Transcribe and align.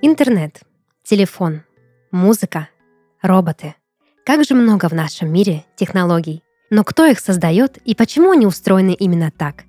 Интернет, 0.00 0.60
телефон, 1.02 1.62
музыка, 2.12 2.68
роботы. 3.20 3.74
Как 4.24 4.44
же 4.44 4.54
много 4.54 4.88
в 4.88 4.92
нашем 4.92 5.32
мире 5.32 5.64
технологий. 5.74 6.44
Но 6.70 6.84
кто 6.84 7.04
их 7.04 7.18
создает 7.18 7.78
и 7.78 7.96
почему 7.96 8.30
они 8.30 8.46
устроены 8.46 8.94
именно 8.94 9.32
так? 9.32 9.64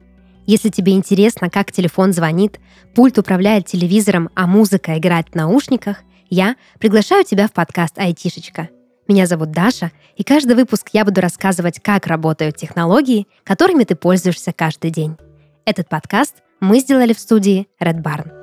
Если 0.46 0.70
тебе 0.70 0.94
интересно, 0.94 1.50
как 1.50 1.72
телефон 1.72 2.14
звонит, 2.14 2.60
пульт 2.94 3.18
управляет 3.18 3.66
телевизором, 3.66 4.30
а 4.36 4.46
музыка 4.46 5.00
играет 5.00 5.30
в 5.30 5.36
наушниках, 5.36 5.98
я 6.30 6.58
приглашаю 6.78 7.24
тебя 7.24 7.48
в 7.48 7.52
подкаст 7.52 7.98
«Айтишечка». 7.98 8.70
Меня 9.08 9.26
зовут 9.26 9.50
Даша, 9.50 9.92
и 10.16 10.24
каждый 10.24 10.56
выпуск 10.56 10.90
я 10.94 11.06
буду 11.06 11.22
рассказывать, 11.22 11.80
как 11.82 12.06
работают 12.06 12.56
технологии, 12.56 13.26
которыми 13.44 13.84
ты 13.84 13.96
пользуешься 13.96 14.54
каждый 14.54 14.92
день. 14.92 15.18
Этот 15.66 15.90
подкаст 15.90 16.36
мы 16.60 16.82
сделали 16.82 17.14
в 17.14 17.20
студии 17.20 17.68
Red 17.82 18.04
Barn. 18.04 18.39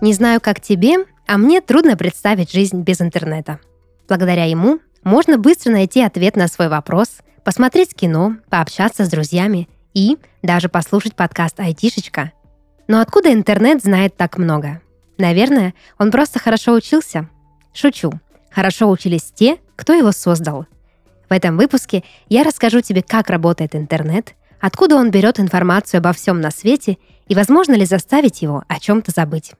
Не 0.00 0.12
знаю, 0.12 0.40
как 0.40 0.60
тебе, 0.60 1.06
а 1.26 1.38
мне 1.38 1.60
трудно 1.60 1.96
представить 1.96 2.52
жизнь 2.52 2.82
без 2.82 3.00
интернета. 3.00 3.58
Благодаря 4.08 4.44
ему 4.44 4.78
можно 5.02 5.38
быстро 5.38 5.72
найти 5.72 6.00
ответ 6.02 6.36
на 6.36 6.46
свой 6.46 6.68
вопрос, 6.68 7.18
посмотреть 7.42 7.94
кино, 7.94 8.36
пообщаться 8.48 9.04
с 9.04 9.08
друзьями 9.08 9.68
и 9.94 10.18
даже 10.42 10.68
послушать 10.68 11.16
подкаст 11.16 11.58
«Айтишечка». 11.58 12.32
Но 12.86 13.00
откуда 13.00 13.32
интернет 13.32 13.82
знает 13.82 14.16
так 14.16 14.38
много? 14.38 14.80
Наверное, 15.18 15.74
он 15.98 16.12
просто 16.12 16.38
хорошо 16.38 16.74
учился. 16.74 17.28
Шучу. 17.74 18.12
Хорошо 18.52 18.88
учились 18.88 19.32
те, 19.34 19.58
кто 19.74 19.92
его 19.92 20.12
создал. 20.12 20.66
В 21.28 21.32
этом 21.32 21.56
выпуске 21.56 22.04
я 22.28 22.44
расскажу 22.44 22.80
тебе, 22.82 23.02
как 23.02 23.30
работает 23.30 23.74
интернет, 23.74 24.34
откуда 24.60 24.94
он 24.94 25.10
берет 25.10 25.40
информацию 25.40 25.98
обо 25.98 26.12
всем 26.12 26.40
на 26.40 26.52
свете 26.52 26.98
и 27.26 27.34
возможно 27.34 27.74
ли 27.74 27.84
заставить 27.84 28.42
его 28.42 28.62
о 28.68 28.78
чем-то 28.78 29.10
забыть. 29.10 29.52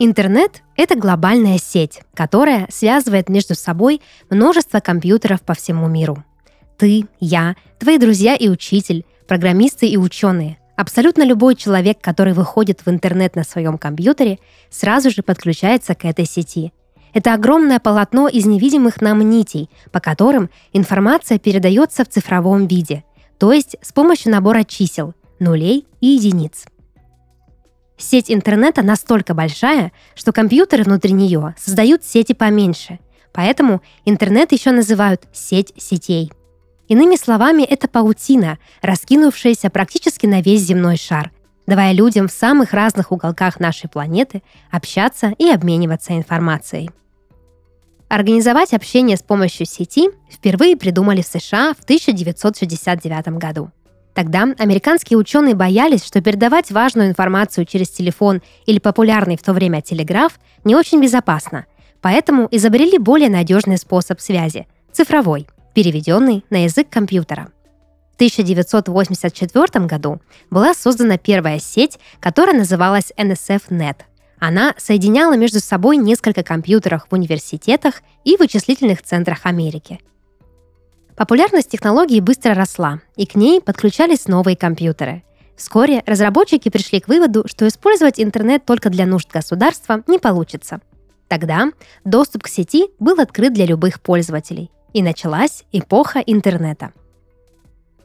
Интернет— 0.00 0.62
это 0.76 0.96
глобальная 0.96 1.58
сеть, 1.58 2.02
которая 2.14 2.66
связывает 2.70 3.28
между 3.28 3.54
собой 3.54 4.00
множество 4.30 4.80
компьютеров 4.80 5.42
по 5.42 5.54
всему 5.54 5.88
миру. 5.88 6.24
Ты, 6.76 7.06
я, 7.18 7.56
твои 7.78 7.98
друзья 7.98 8.36
и 8.36 8.48
учитель, 8.48 9.04
программисты 9.26 9.88
и 9.88 9.96
ученые— 9.96 10.58
Абсолютно 10.78 11.24
любой 11.24 11.56
человек, 11.56 11.98
который 12.00 12.34
выходит 12.34 12.86
в 12.86 12.88
интернет 12.88 13.34
на 13.34 13.42
своем 13.42 13.78
компьютере, 13.78 14.38
сразу 14.70 15.10
же 15.10 15.24
подключается 15.24 15.96
к 15.96 16.04
этой 16.04 16.24
сети. 16.24 16.72
Это 17.12 17.34
огромное 17.34 17.80
полотно 17.80 18.28
из 18.28 18.46
невидимых 18.46 19.00
нам 19.00 19.28
нитей, 19.28 19.70
по 19.90 19.98
которым 19.98 20.50
информация 20.72 21.40
передается 21.40 22.04
в 22.04 22.08
цифровом 22.08 22.68
виде, 22.68 23.02
то 23.38 23.52
есть 23.52 23.74
с 23.82 23.92
помощью 23.92 24.30
набора 24.30 24.62
чисел, 24.62 25.14
нулей 25.40 25.86
и 26.00 26.06
единиц. 26.06 26.64
Сеть 27.96 28.30
интернета 28.30 28.82
настолько 28.82 29.34
большая, 29.34 29.92
что 30.14 30.32
компьютеры 30.32 30.84
внутри 30.84 31.12
нее 31.12 31.54
создают 31.58 32.04
сети 32.04 32.32
поменьше, 32.32 33.00
поэтому 33.32 33.82
интернет 34.04 34.52
еще 34.52 34.70
называют 34.70 35.24
сеть 35.32 35.72
сетей. 35.76 36.30
Иными 36.86 37.16
словами, 37.16 37.64
это 37.64 37.88
паутина, 37.88 38.58
раскинувшаяся 38.82 39.68
практически 39.68 40.26
на 40.26 40.40
весь 40.40 40.62
земной 40.62 40.96
шар, 40.96 41.32
давая 41.66 41.92
людям 41.92 42.28
в 42.28 42.32
самых 42.32 42.72
разных 42.72 43.12
уголках 43.12 43.60
нашей 43.60 43.90
планеты 43.90 44.42
общаться 44.70 45.34
и 45.36 45.50
обмениваться 45.50 46.16
информацией. 46.16 46.90
Организовать 48.08 48.72
общение 48.72 49.18
с 49.18 49.22
помощью 49.22 49.66
сети 49.66 50.08
впервые 50.30 50.78
придумали 50.78 51.20
в 51.20 51.26
США 51.26 51.74
в 51.78 51.84
1969 51.84 53.28
году. 53.38 53.70
Тогда 54.18 54.48
американские 54.58 55.16
ученые 55.16 55.54
боялись, 55.54 56.04
что 56.04 56.20
передавать 56.20 56.72
важную 56.72 57.08
информацию 57.08 57.64
через 57.64 57.88
телефон 57.88 58.42
или 58.66 58.80
популярный 58.80 59.36
в 59.36 59.44
то 59.44 59.52
время 59.52 59.80
телеграф 59.80 60.40
не 60.64 60.74
очень 60.74 61.00
безопасно, 61.00 61.66
поэтому 62.00 62.48
изобрели 62.50 62.98
более 62.98 63.30
надежный 63.30 63.78
способ 63.78 64.20
связи– 64.20 64.66
цифровой, 64.92 65.46
переведенный 65.72 66.44
на 66.50 66.64
язык 66.64 66.88
компьютера. 66.90 67.52
В 68.10 68.16
1984 68.16 69.86
году 69.86 70.20
была 70.50 70.74
создана 70.74 71.16
первая 71.16 71.60
сеть, 71.60 72.00
которая 72.18 72.56
называлась 72.58 73.12
NSF-NET– 73.16 73.98
она 74.40 74.74
соединяла 74.78 75.36
между 75.36 75.60
собой 75.60 75.96
несколько 75.96 76.42
компьютеров 76.42 77.06
в 77.08 77.14
университетах 77.14 78.02
и 78.24 78.36
вычислительных 78.36 79.02
центрах 79.02 79.46
Америки. 79.46 80.00
Популярность 81.18 81.68
технологии 81.68 82.20
быстро 82.20 82.54
росла, 82.54 83.00
и 83.16 83.26
к 83.26 83.34
ней 83.34 83.60
подключались 83.60 84.28
новые 84.28 84.56
компьютеры. 84.56 85.24
Вскоре 85.56 86.04
разработчики 86.06 86.68
пришли 86.68 87.00
к 87.00 87.08
выводу, 87.08 87.42
что 87.46 87.66
использовать 87.66 88.20
интернет 88.20 88.64
только 88.64 88.88
для 88.88 89.04
нужд 89.04 89.28
государства 89.30 90.04
не 90.06 90.18
получится. 90.18 90.80
Тогда 91.26 91.72
доступ 92.04 92.44
к 92.44 92.48
сети 92.48 92.86
был 93.00 93.18
открыт 93.20 93.52
для 93.52 93.66
любых 93.66 94.00
пользователей, 94.00 94.70
и 94.92 95.02
началась 95.02 95.64
эпоха 95.72 96.20
интернета– 96.20 96.92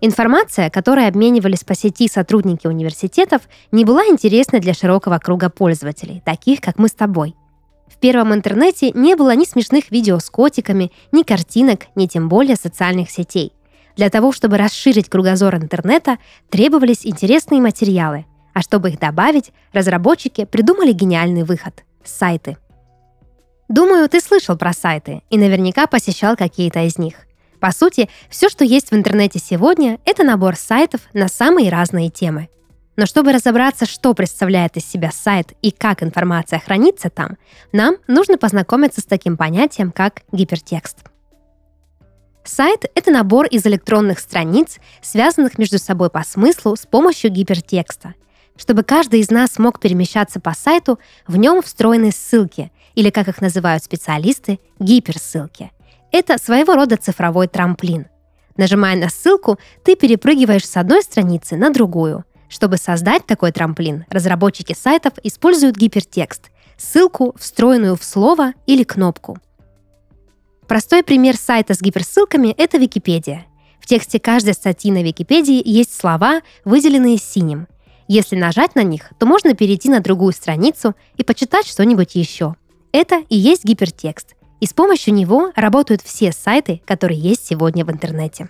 Информация, 0.05 0.69
которой 0.69 1.07
обменивались 1.07 1.63
по 1.63 1.75
сети 1.75 2.09
сотрудники 2.09 2.67
университетов, 2.67 3.43
не 3.71 3.85
была 3.85 4.05
интересна 4.07 4.59
для 4.59 4.73
широкого 4.73 5.17
круга 5.17 5.49
пользователей, 5.49 6.21
таких 6.25 6.59
как 6.59 6.77
мы 6.77 6.89
с 6.89 6.91
тобой. 6.91 7.37
В 7.93 7.97
первом 7.97 8.33
интернете 8.33 8.91
не 8.91 9.15
было 9.15 9.35
ни 9.35 9.45
смешных 9.45 9.91
видео 9.91 10.17
с 10.17 10.29
котиками, 10.29 10.91
ни 11.11 11.21
картинок, 11.21 11.85
ни 11.95 12.07
тем 12.07 12.27
более 12.27 12.55
социальных 12.55 13.11
сетей. 13.11 13.53
Для 13.95 14.09
того, 14.09 14.31
чтобы 14.31 14.57
расширить 14.57 15.09
кругозор 15.09 15.55
интернета, 15.55 16.17
требовались 16.49 17.05
интересные 17.05 17.61
материалы, 17.61 18.25
а 18.53 18.61
чтобы 18.61 18.89
их 18.89 18.99
добавить, 18.99 19.51
разработчики 19.71 20.45
придумали 20.45 20.91
гениальный 20.91 21.43
выход– 21.43 21.83
сайты. 22.03 22.57
Думаю, 23.69 24.09
ты 24.09 24.19
слышал 24.19 24.57
про 24.57 24.73
сайты 24.73 25.21
и 25.29 25.37
наверняка 25.37 25.85
посещал 25.85 26.35
какие-то 26.35 26.83
из 26.85 26.97
них– 26.97 27.15
по 27.63 27.71
сути, 27.71 28.09
все, 28.29 28.49
что 28.49 28.65
есть 28.65 28.91
в 28.91 28.93
интернете 28.93 29.39
сегодня, 29.39 29.97
это 30.03 30.25
набор 30.25 30.57
сайтов 30.57 30.99
на 31.13 31.29
самые 31.29 31.69
разные 31.69 32.09
темы. 32.09 32.49
Но 32.95 33.05
чтобы 33.05 33.31
разобраться, 33.31 33.85
что 33.85 34.13
представляет 34.13 34.77
из 34.77 34.85
себя 34.85 35.11
сайт 35.11 35.53
и 35.61 35.71
как 35.71 36.03
информация 36.03 36.59
хранится 36.59 37.09
там, 37.09 37.37
нам 37.71 37.95
нужно 38.07 38.37
познакомиться 38.37 39.01
с 39.01 39.05
таким 39.05 39.35
понятием, 39.35 39.91
как 39.91 40.21
гипертекст. 40.31 40.99
Сайт— 42.43 42.85
это 42.95 43.09
набор 43.09 43.47
из 43.47 43.65
электронных 43.65 44.19
страниц, 44.19 44.77
связанных 45.01 45.57
между 45.57 45.79
собой 45.79 46.09
по 46.09 46.23
смыслу 46.23 46.75
с 46.75 46.85
помощью 46.85 47.31
гипертекста. 47.31 48.13
Чтобы 48.57 48.83
каждый 48.83 49.21
из 49.21 49.31
нас 49.31 49.57
мог 49.57 49.79
перемещаться 49.79 50.39
по 50.39 50.53
сайту, 50.53 50.99
в 51.25 51.37
нем 51.37 51.63
встроены 51.63 52.11
ссылки, 52.11 52.71
или, 52.93 53.09
как 53.09 53.27
их 53.27 53.41
называют 53.41 53.83
специалисты, 53.83 54.59
гиперссылки— 54.77 55.71
это 56.13 56.37
своего 56.37 56.75
рода 56.75 56.95
цифровой 56.95 57.47
трамплин. 57.47 58.05
Нажимая 58.55 58.95
на 58.95 59.09
ссылку, 59.09 59.57
ты 59.83 59.95
перепрыгиваешь 59.95 60.67
с 60.67 60.77
одной 60.77 61.01
страницы 61.01 61.55
на 61.55 61.71
другую. 61.71 62.23
Чтобы 62.53 62.77
создать 62.77 63.25
такой 63.25 63.51
трамплин, 63.51 64.05
разработчики 64.11 64.75
сайтов 64.79 65.13
используют 65.23 65.75
гипертекст, 65.75 66.51
ссылку, 66.77 67.35
встроенную 67.39 67.95
в 67.95 68.03
слово 68.03 68.53
или 68.67 68.83
кнопку. 68.83 69.39
Простой 70.67 71.01
пример 71.01 71.35
сайта 71.35 71.73
с 71.73 71.81
гиперссылками– 71.81 72.53
это 72.59 72.77
Википедия. 72.77 73.47
В 73.81 73.87
тексте 73.87 74.19
каждой 74.19 74.53
статьи 74.53 74.91
на 74.91 75.01
Википедии 75.01 75.67
есть 75.67 75.99
слова, 75.99 76.41
выделенные 76.63 77.17
синим. 77.17 77.67
Если 78.07 78.35
нажать 78.35 78.75
на 78.75 78.83
них, 78.83 79.09
то 79.17 79.25
можно 79.25 79.55
перейти 79.55 79.89
на 79.89 79.99
другую 79.99 80.31
страницу 80.31 80.93
и 81.17 81.23
почитать 81.23 81.65
что-нибудь 81.65 82.13
еще. 82.13 82.53
Это 82.91 83.23
и 83.29 83.35
есть 83.35 83.65
гипертекст– 83.65 84.35
и 84.63 84.65
с 84.65 84.71
помощью 84.71 85.13
него 85.13 85.51
работают 85.57 86.01
все 86.01 86.31
сайты, 86.31 86.81
которые 86.85 87.19
есть 87.19 87.45
сегодня 87.45 87.83
в 87.83 87.91
интернете. 87.91 88.47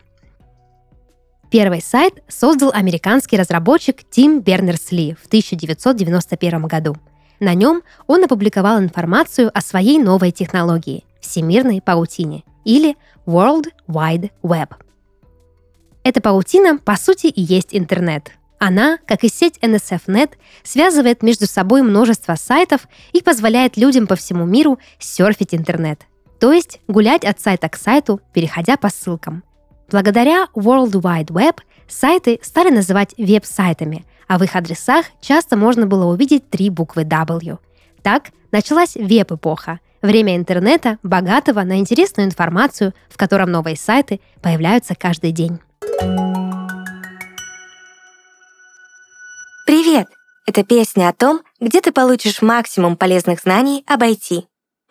Первый 1.54 1.84
сайт 1.84 2.24
создал 2.28 2.72
американский 2.74 3.38
разработчик 3.38 3.98
Тим 4.10 4.40
Бернерс-Ли 4.40 5.14
в 5.14 5.28
1991 5.28 6.64
году. 6.64 6.98
На 7.40 7.54
нем 7.54 7.84
он 8.08 8.24
опубликовал 8.24 8.80
информацию 8.80 9.52
о 9.54 9.62
своей 9.62 10.00
новой 10.00 10.32
технологии– 10.32 11.06
всемирной 11.22 11.80
паутине 11.80 12.44
или 12.66 12.98
World 13.28 13.68
Wide 13.88 14.32
Web. 14.42 14.70
Эта 16.04 16.22
паутина, 16.22 16.80
по 16.80 16.96
сути, 16.96 17.28
и 17.28 17.42
есть 17.44 17.70
интернет– 17.72 18.32
она, 18.58 18.98
как 19.06 19.24
и 19.24 19.30
сеть 19.30 19.60
NSFNet, 19.62 20.32
связывает 20.64 21.22
между 21.22 21.46
собой 21.46 21.84
множество 21.84 22.34
сайтов 22.34 22.88
и 23.12 23.22
позволяет 23.22 23.78
людям 23.78 24.08
по 24.08 24.16
всему 24.16 24.46
миру 24.46 24.80
серфить 24.98 25.54
интернет, 25.54 26.08
то 26.40 26.52
есть 26.52 26.80
гулять 26.88 27.26
от 27.26 27.42
сайта 27.42 27.70
к 27.70 27.76
сайту, 27.76 28.22
переходя 28.34 28.76
по 28.78 28.90
ссылкам. 28.90 29.44
Благодаря 29.94 30.48
World 30.56 30.94
Wide 30.94 31.28
Web 31.28 31.60
сайты 31.88 32.40
стали 32.42 32.72
называть 32.72 33.14
веб-сайтами, 33.16 34.06
а 34.28 34.40
в 34.40 34.44
их 34.44 34.56
адресах 34.56 35.06
часто 35.22 35.56
можно 35.56 35.86
было 35.86 36.12
увидеть 36.12 36.50
три 36.50 36.72
буквы 36.72 37.04
W. 37.04 37.60
Так 38.02 38.32
началась 38.52 38.96
веб-эпоха, 38.96 39.80
Время 40.02 40.36
интернета, 40.36 40.98
богатого 41.02 41.62
на 41.62 41.78
интересную 41.78 42.28
информацию, 42.28 42.94
в 43.08 43.16
котором 43.18 43.52
новые 43.52 43.78
сайты 43.78 44.20
появляются 44.42 44.96
каждый 44.96 45.32
день. 45.32 45.60
Привет! 49.66 50.08
Это 50.46 50.64
песня 50.66 51.08
о 51.08 51.14
том, 51.14 51.42
где 51.62 51.80
ты 51.80 51.94
получишь 51.94 52.42
максимум 52.42 52.98
полезных 52.98 53.40
знаний 53.40 53.86
об 53.88 54.02
IT. 54.02 54.44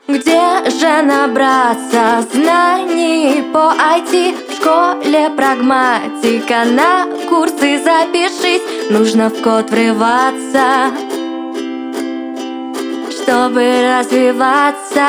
Где 0.08 0.70
же 0.70 1.02
набраться 1.02 2.26
знаний 2.32 3.42
по 3.52 3.74
IT? 3.76 4.41
Школе 4.62 5.28
прагматика, 5.36 6.64
на 6.64 7.06
курсы 7.28 7.82
запишись 7.82 8.62
Нужно 8.90 9.28
в 9.28 9.42
код 9.42 9.68
врываться, 9.70 10.92
чтобы 13.10 13.64
развиваться. 13.82 15.08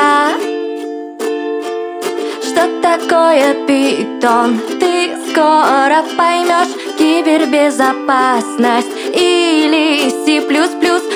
Что 2.42 2.68
такое 2.82 3.54
питон? 3.64 4.58
Ты 4.80 5.16
скоро 5.30 6.02
поймешь 6.16 6.74
Кибербезопасность 6.98 8.88
или 9.14 10.10
C++ 10.24 10.40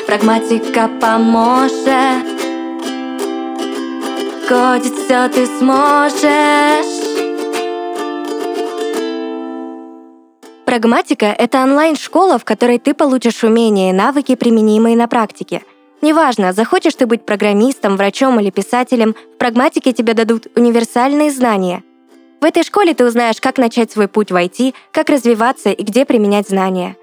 Прагматика 0.06 0.88
поможет. 1.00 2.24
Кодить 4.48 4.94
все 4.94 5.28
ты 5.28 5.44
сможешь 5.58 6.87
Прагматика— 10.78 11.26
это 11.38 11.64
онлайн-школа, 11.64 12.38
в 12.38 12.44
которой 12.44 12.78
ты 12.78 12.94
получишь 12.94 13.42
умения 13.42 13.90
и 13.90 13.92
навыки, 13.92 14.36
применимые 14.36 14.96
на 14.96 15.08
практике. 15.08 15.62
Неважно, 16.02 16.52
захочешь 16.52 16.94
ты 16.94 17.06
быть 17.06 17.26
программистом, 17.26 17.96
врачом 17.96 18.38
или 18.38 18.50
писателем, 18.50 19.16
в 19.34 19.38
прагматике 19.38 19.92
тебе 19.92 20.14
дадут 20.14 20.46
универсальные 20.54 21.32
знания. 21.32 21.82
В 22.40 22.44
этой 22.44 22.62
школе 22.62 22.94
ты 22.94 23.04
узнаешь, 23.04 23.40
как 23.40 23.58
начать 23.58 23.90
свой 23.90 24.06
путь 24.06 24.30
в 24.30 24.36
IT, 24.36 24.72
как 24.92 25.08
развиваться 25.08 25.70
и 25.70 25.82
где 25.82 26.04
применять 26.04 26.48
знания. 26.48 26.94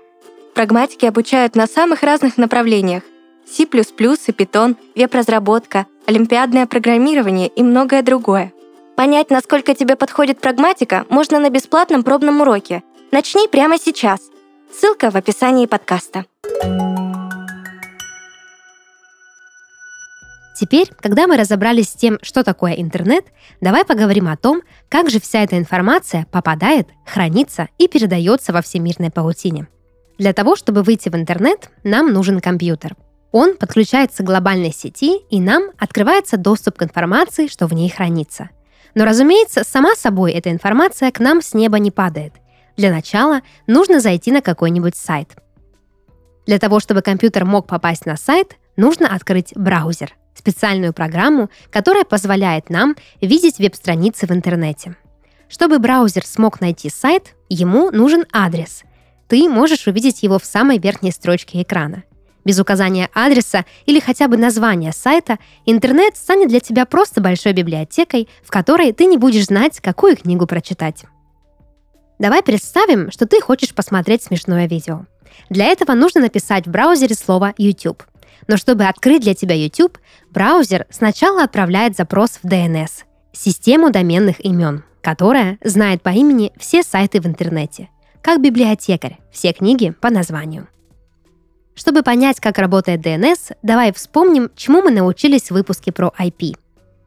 Прагматики 0.54 1.06
обучают 1.06 1.58
на 1.58 1.68
самых 1.68 2.02
разных 2.02 2.38
направлениях. 2.38 3.04
C++ 3.46 3.64
и 3.64 3.66
Python, 3.66 4.78
веб-разработка, 4.96 5.86
олимпиадное 6.06 6.66
программирование 6.66 7.50
и 7.50 7.62
многое 7.62 8.04
другое. 8.04 8.54
Понять, 8.96 9.30
насколько 9.30 9.76
тебе 9.76 9.98
подходит 9.98 10.40
прагматика, 10.40 11.06
можно 11.10 11.40
на 11.40 11.50
бесплатном 11.50 12.04
пробном 12.04 12.40
уроке. 12.40 12.82
Начни 13.12 13.48
прямо 13.48 13.78
сейчас. 13.78 14.20
Ссылка 14.74 15.12
в 15.12 15.16
описании 15.16 15.68
подкаста. 15.68 16.26
Теперь, 20.60 20.90
когда 21.00 21.28
мы 21.28 21.38
разобрались 21.38 21.90
с 21.90 21.96
тем, 21.96 22.18
что 22.22 22.44
такое 22.44 22.74
интернет, 22.74 23.26
давай 23.62 23.86
поговорим 23.86 24.28
о 24.28 24.38
том, 24.38 24.64
как 24.90 25.10
же 25.10 25.20
вся 25.20 25.44
эта 25.44 25.58
информация 25.58 26.26
попадает, 26.32 26.88
хранится 27.06 27.70
и 27.78 27.88
передается 27.88 28.52
во 28.54 28.62
всемирной 28.62 29.12
паутине. 29.12 29.68
Для 30.18 30.34
того, 30.34 30.56
чтобы 30.56 30.82
выйти 30.82 31.10
в 31.10 31.16
интернет, 31.16 31.70
нам 31.84 32.12
нужен 32.12 32.40
компьютер. 32.40 32.96
Он 33.32 33.56
подключается 33.56 34.24
к 34.24 34.26
глобальной 34.26 34.74
сети, 34.74 35.18
и 35.30 35.40
нам 35.40 35.72
открывается 35.78 36.38
доступ 36.38 36.78
к 36.78 36.84
информации, 36.84 37.48
что 37.48 37.68
в 37.68 37.74
ней 37.74 37.90
хранится. 37.90 38.50
Но, 38.96 39.06
разумеется, 39.06 39.64
сама 39.64 39.94
собой 39.96 40.32
эта 40.32 40.52
информация 40.52 41.12
к 41.12 41.20
нам 41.20 41.42
с 41.42 41.54
неба 41.54 41.78
не 41.80 41.92
падает. 41.92 42.34
Для 42.78 42.92
начала 42.92 43.42
нужно 43.68 44.00
зайти 44.00 44.32
на 44.32 44.42
какой-нибудь 44.42 44.96
сайт. 44.96 45.36
Для 46.46 46.60
того, 46.60 46.80
чтобы 46.80 47.02
компьютер 47.02 47.46
мог 47.46 47.68
попасть 47.68 48.06
на 48.06 48.18
сайт, 48.18 48.58
нужно 48.76 49.08
открыть 49.14 49.54
браузер, 49.56 50.14
специальную 50.36 50.94
программу, 50.94 51.50
которая 51.72 52.04
позволяет 52.04 52.70
нам 52.70 52.96
видеть 53.22 53.58
веб-страницы 53.58 54.28
в 54.28 54.32
интернете. 54.32 54.96
Чтобы 55.48 55.80
браузер 55.80 56.26
смог 56.26 56.62
найти 56.62 56.90
сайт, 56.90 57.36
ему 57.50 57.92
нужен 57.92 58.26
адрес. 58.32 58.84
Ты 59.28 59.50
можешь 59.50 59.88
увидеть 59.88 60.24
его 60.24 60.38
в 60.38 60.46
самой 60.46 60.78
верхней 60.78 61.12
строчке 61.12 61.62
экрана– 61.62 62.04
без 62.46 62.60
указания 62.60 63.10
адреса 63.14 63.66
или 63.86 64.00
хотя 64.00 64.28
бы 64.28 64.38
названия 64.38 64.94
сайта, 64.94 65.40
интернет 65.66 66.16
станет 66.16 66.48
для 66.48 66.60
тебя 66.60 66.86
просто 66.86 67.20
большой 67.20 67.52
библиотекой, 67.52 68.30
в 68.44 68.52
которой 68.52 68.94
ты 68.94 69.06
не 69.06 69.18
будешь 69.18 69.48
знать, 69.48 69.82
какую 69.82 70.16
книгу 70.16 70.46
прочитать. 70.46 71.06
Давай 72.20 72.42
представим, 72.42 73.12
что 73.12 73.26
ты 73.26 73.42
хочешь 73.42 73.74
посмотреть 73.74 74.24
смешное 74.24 74.68
видео. 74.68 75.06
Для 75.50 75.66
этого 75.66 75.94
нужно 75.94 76.22
написать 76.22 76.66
в 76.66 76.72
браузере 76.72 77.16
слово 77.16 77.54
YouTube. 77.58 78.04
Но 78.48 78.58
чтобы 78.58 78.86
открыть 78.86 79.24
для 79.24 79.34
тебя 79.34 79.56
YouTube, 79.56 79.98
браузер 80.32 80.86
сначала 80.90 81.44
отправляет 81.44 81.96
запрос 81.96 82.40
в 82.42 82.46
DNS– 82.46 83.04
систему 83.34 83.92
доменных 83.92 84.44
имен, 84.44 84.84
которая 85.02 85.58
знает 85.64 86.02
по 86.02 86.10
имени 86.10 86.52
все 86.58 86.84
сайты 86.84 87.20
в 87.22 87.26
интернете, 87.26 87.90
как 88.22 88.42
библиотекарь, 88.42 89.20
все 89.32 89.54
книги 89.54 89.92
по 89.92 90.10
названию. 90.10 90.68
Чтобы 91.76 92.04
понять, 92.04 92.40
как 92.40 92.58
работает 92.58 93.06
DNS, 93.06 93.58
давай 93.62 93.92
вспомним, 93.92 94.50
чему 94.56 94.82
мы 94.82 94.92
научились 94.92 95.50
в 95.50 95.52
выпуске 95.52 95.92
про 95.92 96.14
IP. 96.18 96.56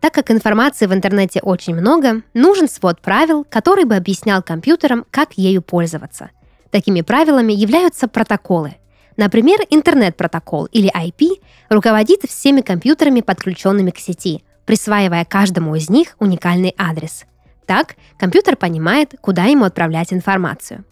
Так 0.01 0.15
как 0.15 0.31
информации 0.31 0.87
в 0.87 0.95
интернете 0.95 1.41
очень 1.41 1.75
много, 1.75 2.23
нужен 2.35 2.69
свод 2.69 3.01
правил, 3.01 3.45
который 3.45 3.85
бы 3.85 3.97
объяснял 3.97 4.43
компьютерам, 4.43 5.05
как 5.11 5.33
ею 5.35 5.61
пользоваться. 5.61 6.31
Такими 6.71 7.01
правилами 7.01 7.53
являются 7.53 8.07
протоколы. 8.07 8.77
Например, 9.17 9.59
интернет-протокол 9.71 10.67
или 10.67 10.93
IP 10.95 11.43
руководит 11.69 12.21
всеми 12.29 12.61
компьютерами, 12.61 13.21
подключенными 13.21 13.91
к 13.91 13.99
сети, 13.99 14.45
присваивая 14.65 15.25
каждому 15.25 15.75
из 15.75 15.91
них 15.91 16.15
уникальный 16.21 16.75
адрес. 16.79 17.25
Так, 17.67 17.97
компьютер 18.17 18.57
понимает, 18.57 19.15
куда 19.21 19.45
ему 19.45 19.65
отправлять 19.65 20.13
информацию. 20.13 20.85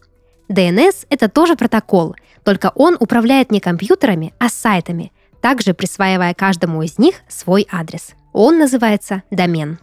DNS— 0.49 1.06
это 1.11 1.29
тоже 1.29 1.55
протокол, 1.55 2.17
только 2.43 2.73
он 2.75 2.97
управляет 2.99 3.52
не 3.52 3.61
компьютерами, 3.61 4.35
а 4.38 4.49
сайтами, 4.49 5.12
также 5.41 5.75
присваивая 5.75 6.35
каждому 6.35 6.82
из 6.82 6.99
них 6.99 7.17
свой 7.29 7.67
адрес. 7.70 8.14
Он 8.38 8.59
называется 8.59 9.23
домен. 9.31 9.79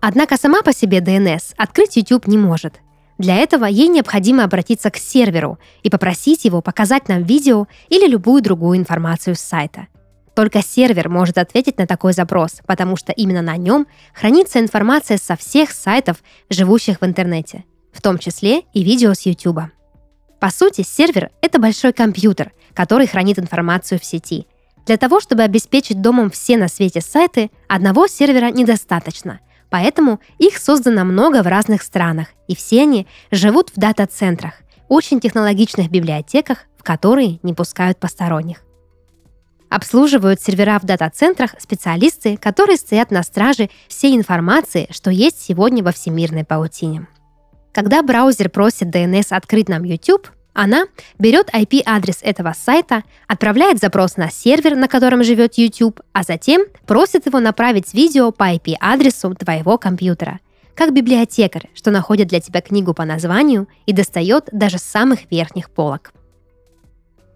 Однако 0.00 0.36
сама 0.36 0.62
по 0.62 0.72
себе 0.72 0.98
DNS 0.98 1.54
открыть 1.56 1.94
YouTube 1.94 2.26
не 2.26 2.36
может. 2.36 2.80
Для 3.18 3.36
этого 3.36 3.66
ей 3.66 3.86
необходимо 3.86 4.42
обратиться 4.42 4.90
к 4.90 4.96
серверу 4.96 5.60
и 5.84 5.88
попросить 5.88 6.44
его 6.44 6.60
показать 6.60 7.08
нам 7.08 7.22
видео 7.22 7.68
или 7.88 8.08
любую 8.08 8.42
другую 8.42 8.78
информацию 8.78 9.36
с 9.36 9.40
сайта. 9.40 9.86
Только 10.34 10.60
сервер 10.60 11.08
может 11.08 11.38
ответить 11.38 11.78
на 11.78 11.86
такой 11.86 12.14
запрос, 12.14 12.62
потому 12.66 12.96
что 12.96 13.12
именно 13.12 13.42
на 13.42 13.56
нем 13.56 13.86
хранится 14.12 14.58
информация 14.58 15.16
со 15.16 15.36
всех 15.36 15.70
сайтов, 15.70 16.24
живущих 16.50 17.00
в 17.00 17.04
интернете, 17.04 17.64
в 17.92 18.02
том 18.02 18.18
числе 18.18 18.62
и 18.74 18.82
видео 18.82 19.14
с 19.14 19.20
YouTube. 19.20 19.70
По 20.40 20.50
сути, 20.50 20.82
сервер— 20.82 21.30
это 21.42 21.60
большой 21.60 21.92
компьютер, 21.92 22.50
который 22.74 23.06
хранит 23.06 23.38
информацию 23.38 24.00
в 24.00 24.04
сети. 24.04 24.48
Для 24.86 24.96
того, 24.96 25.20
чтобы 25.20 25.42
обеспечить 25.42 26.00
домом 26.00 26.30
все 26.30 26.56
на 26.56 26.68
свете 26.68 27.00
сайты, 27.00 27.50
одного 27.68 28.06
сервера 28.06 28.50
недостаточно. 28.50 29.40
Поэтому 29.68 30.20
их 30.38 30.58
создано 30.58 31.04
много 31.04 31.42
в 31.42 31.48
разных 31.48 31.82
странах, 31.82 32.28
и 32.46 32.54
все 32.54 32.82
они 32.82 33.08
живут 33.32 33.70
в 33.70 33.80
дата-центрах, 33.80 34.54
очень 34.88 35.18
технологичных 35.18 35.90
библиотеках, 35.90 36.66
в 36.78 36.84
которые 36.84 37.40
не 37.42 37.52
пускают 37.52 37.98
посторонних. 37.98 38.62
Обслуживают 39.68 40.40
сервера 40.40 40.78
в 40.78 40.84
дата-центрах 40.84 41.56
специалисты, 41.58 42.36
которые 42.36 42.76
стоят 42.76 43.10
на 43.10 43.24
страже 43.24 43.68
всей 43.88 44.16
информации, 44.16 44.86
что 44.90 45.10
есть 45.10 45.42
сегодня 45.42 45.82
во 45.82 45.90
всемирной 45.90 46.44
паутине. 46.44 47.08
Когда 47.72 48.02
браузер 48.04 48.48
просит 48.48 48.94
DNS 48.94 49.34
открыть 49.34 49.68
нам 49.68 49.82
YouTube, 49.82 50.30
она 50.56 50.86
берет 51.18 51.50
IP-адрес 51.50 52.20
этого 52.22 52.54
сайта, 52.58 53.04
отправляет 53.28 53.78
запрос 53.78 54.16
на 54.16 54.30
сервер, 54.30 54.74
на 54.74 54.88
котором 54.88 55.22
живет 55.22 55.58
YouTube, 55.58 56.00
а 56.12 56.22
затем 56.22 56.62
просит 56.86 57.26
его 57.26 57.40
направить 57.40 57.92
видео 57.92 58.32
по 58.32 58.54
IP-адресу 58.54 59.34
твоего 59.34 59.76
компьютера. 59.76 60.40
Как 60.74 60.94
библиотекарь, 60.94 61.68
что 61.74 61.90
находит 61.90 62.28
для 62.28 62.40
тебя 62.40 62.62
книгу 62.62 62.94
по 62.94 63.04
названию 63.04 63.68
и 63.84 63.92
достает 63.92 64.48
даже 64.50 64.78
с 64.78 64.82
самых 64.82 65.30
верхних 65.30 65.70
полок. 65.70 66.14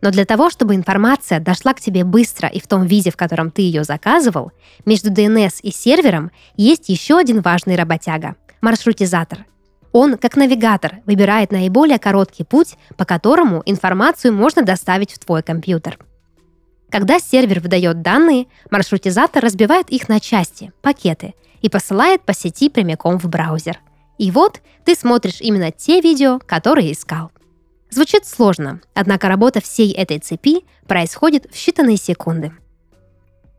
Но 0.01 0.11
для 0.11 0.25
того, 0.25 0.49
чтобы 0.49 0.75
информация 0.75 1.41
дошла 1.41 1.75
к 1.75 1.81
тебе 1.81 2.05
быстро 2.05 2.49
и 2.49 2.59
в 2.59 2.67
том 2.67 2.87
виде, 2.87 3.11
в 3.11 3.19
котором 3.19 3.51
ты 3.51 3.61
ее 3.61 3.85
заказывал, 3.85 4.53
между 4.87 5.11
DNS 5.11 5.61
и 5.63 5.71
сервером 5.71 6.31
есть 6.57 6.89
еще 6.89 7.19
один 7.19 7.43
важный 7.43 7.77
работяга– 7.77 8.37
маршрутизатор– 8.63 9.45
он, 9.93 10.19
как 10.19 10.37
навигатор, 10.37 10.99
выбирает 11.07 11.53
наиболее 11.53 11.99
короткий 11.99 12.45
путь, 12.45 12.77
по 12.97 13.05
которому 13.05 13.63
информацию 13.67 14.33
можно 14.33 14.63
доставить 14.63 15.13
в 15.13 15.19
твой 15.19 15.43
компьютер. 15.43 15.99
Когда 16.91 17.21
сервер 17.21 17.61
выдает 17.61 18.03
данные, 18.03 18.47
маршрутизатор 18.71 19.43
разбивает 19.43 19.91
их 19.91 20.09
на 20.09 20.21
части, 20.21 20.73
пакеты, 20.83 21.35
и 21.63 21.69
посылает 21.69 22.23
по 22.23 22.33
сети 22.33 22.69
прямиком 22.69 23.19
в 23.19 23.27
браузер. 23.27 23.79
И 24.19 24.31
вот 24.31 24.61
ты 24.85 24.95
смотришь 24.95 25.41
именно 25.41 25.71
те 25.71 26.01
видео, 26.01 26.41
которые 26.45 26.93
искал. 26.93 27.31
Звучит 27.91 28.27
сложно, 28.27 28.81
однако 28.95 29.29
работа 29.29 29.61
всей 29.61 29.93
этой 29.93 30.19
цепи 30.19 30.65
происходит 30.87 31.47
в 31.51 31.55
считанные 31.55 31.97
секунды. 31.97 32.53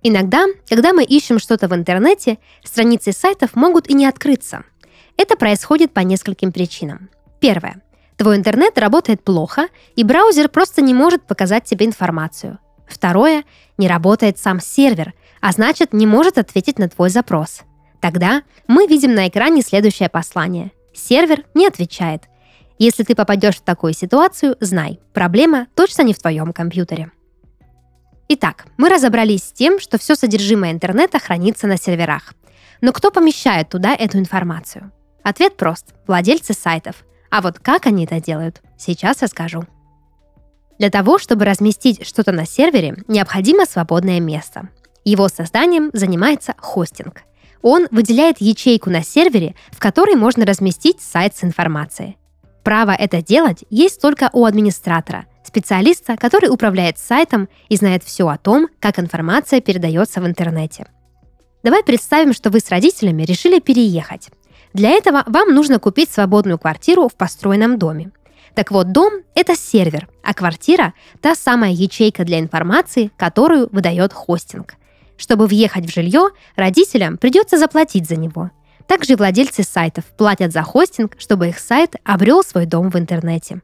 Иногда, 0.04 0.46
когда 0.68 0.94
мы 0.94 1.04
ищем 1.04 1.38
что-то 1.38 1.68
в 1.68 1.76
интернете, 1.76 2.40
страницы 2.64 3.12
сайтов 3.12 3.56
могут 3.56 3.90
и 3.90 3.94
не 3.94 4.06
открыться. 4.06 4.64
Это 5.22 5.36
происходит 5.36 5.94
по 5.94 6.00
нескольким 6.00 6.52
причинам. 6.52 7.12
Первое. 7.40 7.84
Твой 8.18 8.38
интернет 8.38 8.80
работает 8.80 9.24
плохо, 9.24 9.68
и 9.96 10.04
браузер 10.04 10.50
просто 10.50 10.82
не 10.82 10.96
может 10.96 11.28
показать 11.28 11.64
тебе 11.64 11.86
информацию. 11.86 12.58
Второе. 12.88 13.44
Не 13.78 13.88
работает 13.88 14.40
сам 14.40 14.60
сервер, 14.60 15.14
а 15.40 15.52
значит 15.52 15.94
не 15.94 16.08
может 16.08 16.40
ответить 16.40 16.80
на 16.80 16.90
твой 16.90 17.12
запрос. 17.12 17.62
Тогда 18.00 18.42
мы 18.66 18.88
видим 18.88 19.14
на 19.14 19.28
экране 19.28 19.62
следующее 19.62 20.10
послание. 20.10 20.72
Сервер 20.92 21.46
не 21.54 21.68
отвечает. 21.68 22.24
Если 22.80 23.04
ты 23.04 23.14
попадешь 23.14 23.58
в 23.58 23.62
такую 23.62 23.94
ситуацию, 23.94 24.58
знай, 24.60 25.00
проблема 25.14 25.68
точно 25.76 26.02
не 26.02 26.16
в 26.16 26.20
твоем 26.20 26.52
компьютере. 26.52 27.12
Итак, 28.28 28.66
мы 28.76 28.90
разобрались 28.90 29.44
с 29.44 29.52
тем, 29.52 29.80
что 29.80 30.00
все 30.00 30.16
содержимое 30.16 30.72
интернета 30.72 31.20
хранится 31.20 31.68
на 31.68 31.78
серверах. 31.78 32.34
Но 32.82 32.92
кто 32.92 33.12
помещает 33.12 33.70
туда 33.70 33.94
эту 33.94 34.18
информацию? 34.18 34.92
Ответ 35.24 35.58
прост– 35.58 35.94
владельцы 36.08 36.54
сайтов. 36.54 37.04
А 37.30 37.42
вот 37.42 37.60
как 37.60 37.86
они 37.86 38.06
это 38.06 38.20
делают, 38.20 38.62
сейчас 38.78 39.22
расскажу. 39.22 39.64
Для 40.80 40.90
того, 40.90 41.20
чтобы 41.20 41.46
разместить 41.46 42.06
что-то 42.08 42.32
на 42.32 42.46
сервере, 42.46 42.98
необходимо 43.08 43.66
свободное 43.66 44.20
место. 44.20 44.70
Его 45.06 45.28
созданием 45.28 45.92
занимается 45.94 46.56
хостинг. 46.58 47.22
Он 47.62 47.88
выделяет 47.92 48.42
ячейку 48.42 48.90
на 48.90 49.04
сервере, 49.04 49.56
в 49.72 49.80
которой 49.80 50.16
можно 50.16 50.46
разместить 50.46 51.00
сайт 51.00 51.36
с 51.36 51.44
информацией. 51.44 52.18
Право 52.64 52.92
это 52.92 53.22
делать 53.22 53.64
есть 53.70 54.02
только 54.02 54.30
у 54.34 54.46
администратора, 54.46 55.26
специалиста, 55.44 56.18
который 56.18 56.50
управляет 56.50 56.98
сайтом 56.98 57.50
и 57.70 57.76
знает 57.76 58.04
все 58.04 58.28
о 58.28 58.38
том, 58.38 58.68
как 58.80 59.00
информация 59.00 59.62
передается 59.62 60.22
в 60.22 60.28
интернете. 60.28 60.88
Давай 61.64 61.84
представим, 61.84 62.34
что 62.34 62.50
вы 62.50 62.60
с 62.60 62.70
родителями 62.70 63.24
решили 63.24 63.60
переехать. 63.60 64.30
Для 64.74 64.92
этого 64.92 65.24
вам 65.28 65.54
нужно 65.54 65.80
купить 65.80 66.12
свободную 66.12 66.58
квартиру 66.58 67.08
в 67.08 67.16
построенном 67.16 67.78
доме. 67.78 68.12
Так 68.56 68.72
вот, 68.72 68.92
дом– 68.92 69.14
это 69.36 69.56
сервер, 69.56 70.10
а 70.24 70.34
квартира– 70.34 70.94
та 71.22 71.36
самая 71.36 71.72
ячейка 71.72 72.26
для 72.26 72.40
информации, 72.40 73.12
которую 73.18 73.70
выдает 73.72 74.14
хостинг. 74.14 74.76
Чтобы 75.18 75.48
въехать 75.48 75.86
в 75.86 75.94
жилье, 75.94 76.30
родителям 76.56 77.18
придется 77.18 77.58
заплатить 77.58 78.08
за 78.08 78.16
него. 78.16 78.52
Также 78.88 79.16
владельцы 79.16 79.64
сайтов 79.64 80.04
платят 80.18 80.52
за 80.52 80.64
хостинг, 80.64 81.16
чтобы 81.18 81.50
их 81.50 81.60
сайт 81.60 81.96
обрел 82.04 82.44
свой 82.44 82.66
дом 82.66 82.90
в 82.90 82.98
интернете. 82.98 83.62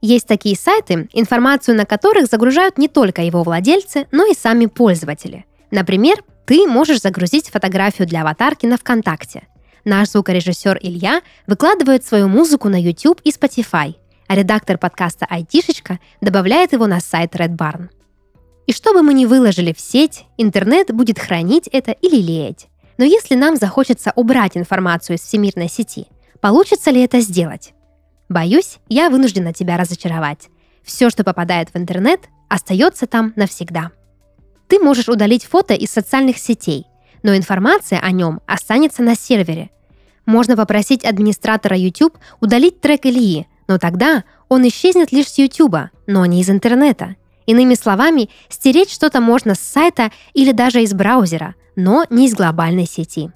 Есть 0.00 0.26
такие 0.26 0.54
сайты, 0.54 1.08
информацию 1.14 1.76
на 1.76 1.86
которых 1.86 2.26
загружают 2.26 2.78
не 2.78 2.88
только 2.88 3.22
его 3.22 3.42
владельцы, 3.42 4.06
но 4.12 4.26
и 4.26 4.34
сами 4.34 4.66
пользователи. 4.66 5.46
Например, 5.70 6.22
ты 6.46 6.66
можешь 6.66 7.00
загрузить 7.00 7.48
фотографию 7.48 8.06
для 8.06 8.20
аватарки 8.20 8.66
на 8.66 8.76
ВКонтакте. 8.76 9.48
Наш 9.84 10.08
звукорежиссер 10.08 10.78
Илья 10.80 11.20
выкладывает 11.46 12.04
свою 12.04 12.28
музыку 12.28 12.68
на 12.68 12.80
YouTube 12.80 13.20
и 13.22 13.30
Spotify, 13.30 13.96
а 14.26 14.34
редактор 14.34 14.78
подкаста 14.78 15.26
«Айтишечка» 15.28 16.00
добавляет 16.22 16.72
его 16.72 16.86
на 16.86 17.00
сайт 17.00 17.34
Red 17.34 17.56
Barn. 17.56 17.90
И 18.66 18.72
что 18.72 18.94
бы 18.94 19.02
мы 19.02 19.12
ни 19.12 19.26
выложили 19.26 19.74
в 19.74 19.80
сеть, 19.80 20.24
интернет 20.38 20.94
будет 20.94 21.18
хранить 21.18 21.68
это 21.68 21.92
или 21.92 22.16
лелеять. 22.16 22.68
Но 22.96 23.04
если 23.04 23.34
нам 23.34 23.56
захочется 23.56 24.12
убрать 24.16 24.56
информацию 24.56 25.16
из 25.16 25.20
всемирной 25.20 25.68
сети, 25.68 26.06
получится 26.40 26.90
ли 26.90 27.02
это 27.02 27.20
сделать? 27.20 27.74
Боюсь, 28.30 28.78
я 28.88 29.10
вынуждена 29.10 29.52
тебя 29.52 29.76
разочаровать. 29.76 30.48
Все, 30.82 31.10
что 31.10 31.24
попадает 31.24 31.68
в 31.74 31.76
интернет, 31.76 32.20
остается 32.48 33.06
там 33.06 33.34
навсегда. 33.36 33.90
Ты 34.66 34.78
можешь 34.78 35.08
удалить 35.08 35.44
фото 35.44 35.74
из 35.74 35.90
социальных 35.90 36.38
сетей, 36.38 36.86
но 37.24 37.34
информация 37.34 37.98
о 37.98 38.12
нем 38.12 38.40
останется 38.46 39.02
на 39.02 39.16
сервере. 39.16 39.70
Можно 40.26 40.56
попросить 40.56 41.04
администратора 41.04 41.76
YouTube 41.76 42.16
удалить 42.40 42.80
трек 42.80 43.06
Ильи, 43.06 43.48
но 43.66 43.78
тогда 43.78 44.22
он 44.48 44.66
исчезнет 44.68 45.10
лишь 45.10 45.28
с 45.28 45.38
YouTube, 45.38 45.90
но 46.06 46.26
не 46.26 46.42
из 46.42 46.50
интернета. 46.50 47.16
Иными 47.46 47.74
словами, 47.74 48.30
стереть 48.48 48.90
что-то 48.90 49.20
можно 49.20 49.54
с 49.54 49.60
сайта 49.60 50.12
или 50.34 50.52
даже 50.52 50.82
из 50.82 50.94
браузера, 50.94 51.54
но 51.76 52.04
не 52.10 52.26
из 52.26 52.34
глобальной 52.34 52.86
сети. 52.86 53.32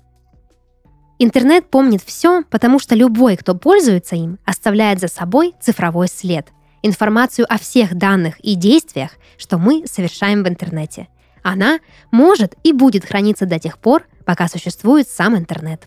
Интернет 1.18 1.68
помнит 1.68 2.02
все, 2.04 2.42
потому 2.49 2.78
что 2.78 2.95
любой, 2.95 3.37
кто 3.37 3.54
пользуется 3.54 4.16
им, 4.16 4.38
оставляет 4.45 5.00
за 5.00 5.09
собой 5.09 5.54
цифровой 5.61 6.09
след, 6.09 6.49
информацию 6.83 7.47
о 7.52 7.59
всех 7.59 7.97
данных 7.97 8.38
и 8.40 8.54
действиях, 8.54 9.12
что 9.37 9.59
мы 9.59 9.85
совершаем 9.87 10.45
в 10.45 10.49
интернете. 10.49 11.09
Она 11.42 11.78
может 12.11 12.54
и 12.64 12.73
будет 12.73 13.04
храниться 13.04 13.47
до 13.47 13.59
тех 13.59 13.78
пор, 13.78 14.04
пока 14.25 14.49
существует 14.49 15.09
сам 15.09 15.37
интернет. 15.37 15.87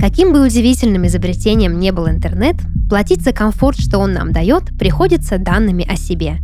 Каким 0.00 0.32
бы 0.32 0.44
удивительным 0.44 1.06
изобретением 1.06 1.78
не 1.78 1.90
был 1.90 2.08
интернет, 2.08 2.56
платить 2.88 3.22
за 3.22 3.32
комфорт, 3.32 3.78
что 3.78 3.98
он 3.98 4.12
нам 4.12 4.32
дает, 4.32 4.64
приходится 4.78 5.38
данными 5.38 5.84
о 5.88 5.96
себе. 5.96 6.38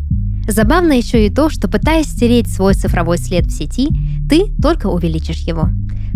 Забавно 0.47 0.93
еще 0.93 1.27
и 1.27 1.31
то, 1.31 1.49
что 1.49 1.69
пытаясь 1.69 2.07
стереть 2.07 2.49
свой 2.49 2.75
цифровой 2.75 3.17
след 3.19 3.47
в 3.47 3.51
сети, 3.51 3.89
ты 4.29 4.53
только 4.61 4.89
увеличишь 4.89 5.41
его. 5.47 5.71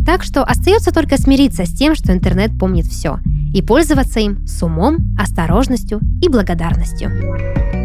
Так 0.04 0.22
что 0.22 0.42
остается 0.42 0.92
только 0.92 1.16
смириться 1.16 1.64
с 1.64 1.72
тем, 1.72 1.94
что 1.94 2.12
интернет 2.12 2.58
помнит 2.58 2.87
все, 2.87 3.20
и 3.54 3.62
пользоваться 3.62 4.20
им 4.20 4.46
с 4.46 4.62
умом, 4.62 4.98
осторожностью 5.18 6.00
и 6.20 6.28
благодарностью. 6.28 7.77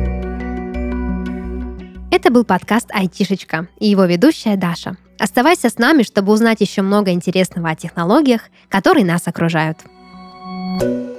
Это 2.15 2.29
был 2.29 2.43
подкаст 2.43 2.91
«Айтишечка» 2.93 3.67
и 3.79 3.87
его 3.87 4.05
ведущая 4.05 4.55
Даша. 4.55 4.97
Оставайся 5.17 5.71
с 5.71 5.79
нами, 5.79 6.03
чтобы 6.03 6.31
узнать 6.31 6.61
еще 6.61 6.83
много 6.83 7.09
интересного 7.09 7.71
о 7.71 7.75
технологиях, 7.75 8.51
которые 8.69 9.03
нас 9.03 9.27
окружают. 9.27 9.79
thank 10.79 10.83
you 10.83 11.12